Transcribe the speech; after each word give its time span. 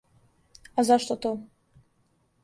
А 0.79 0.85
зашто 0.87 1.15
то? 1.25 1.31